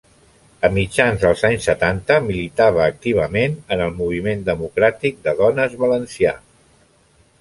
A 0.67 0.69
mitjans 0.77 1.25
els 1.31 1.43
anys 1.49 1.67
setanta 1.69 2.17
militava 2.29 2.81
activament 2.85 3.59
en 3.77 3.83
el 3.89 3.93
Moviment 4.01 4.43
Democràtic 4.49 5.21
de 5.29 5.35
Dones 5.43 5.77
valencià. 5.85 6.35